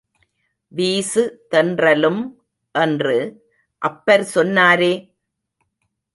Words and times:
வீசு 0.71 1.23
தென்றலும் 1.51 2.21
என்று 2.75 3.17
அப்பர் 3.81 4.25
சொன்னாரே! 4.35 4.93